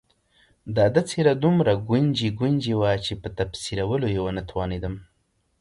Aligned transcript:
د 0.75 0.77
ده 0.93 1.01
څېره 1.09 1.33
دومره 1.43 1.71
ګونجي 1.87 2.27
ګونجي 2.39 2.73
وه 2.79 2.91
چې 3.05 3.13
په 3.21 3.27
تفسیرولو 3.37 4.07
یې 4.13 4.21
ونه 4.23 4.43
توانېدم. 4.49 4.95